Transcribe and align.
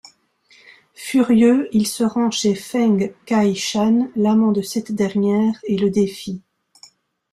Furieux, 0.95 1.69
il 1.73 1.85
se 1.85 2.03
rend 2.03 2.31
chez 2.31 2.55
Feng 2.55 3.09
Kai-shan, 3.27 4.09
l'amant 4.15 4.51
de 4.51 4.63
cette 4.63 4.91
dernière, 4.93 5.53
et 5.65 5.77
le 5.77 5.91
défie. 5.91 6.41